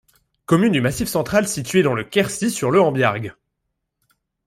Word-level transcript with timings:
Commune 0.47 0.71
du 0.71 0.81
Massif 0.81 1.07
central 1.07 1.47
située 1.47 1.83
dans 1.83 1.93
le 1.93 2.03
Quercy 2.03 2.49
sur 2.49 2.71
le 2.71 2.81
Embiargues. 2.81 3.35